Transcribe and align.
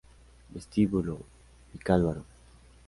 Vestíbulo 0.49 1.21
Vicálvaro 1.77 2.25